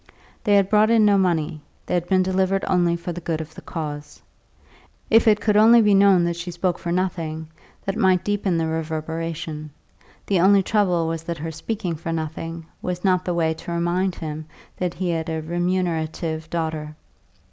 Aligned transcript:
They 0.43 0.55
had 0.55 0.67
brought 0.67 0.89
in 0.89 1.05
no 1.05 1.15
money; 1.15 1.61
they 1.85 1.93
had 1.93 2.07
been 2.09 2.23
delivered 2.23 2.65
only 2.67 2.95
for 2.95 3.13
the 3.13 3.21
good 3.21 3.39
of 3.39 3.53
the 3.53 3.61
cause. 3.61 4.19
If 5.11 5.27
it 5.27 5.39
could 5.39 5.55
only 5.55 5.79
be 5.79 5.93
known 5.93 6.23
that 6.23 6.35
she 6.37 6.49
spoke 6.49 6.79
for 6.79 6.91
nothing, 6.91 7.49
that 7.85 7.95
might 7.95 8.25
deepen 8.25 8.57
the 8.57 8.65
reverberation; 8.65 9.69
the 10.25 10.39
only 10.39 10.63
trouble 10.63 11.07
was 11.07 11.21
that 11.25 11.37
her 11.37 11.51
speaking 11.51 11.93
for 11.93 12.11
nothing 12.11 12.65
was 12.81 13.03
not 13.03 13.25
the 13.25 13.35
way 13.35 13.53
to 13.53 13.71
remind 13.71 14.15
him 14.15 14.47
that 14.75 14.95
he 14.95 15.11
had 15.11 15.29
a 15.29 15.39
remunerative 15.39 16.49
daughter. 16.49 16.95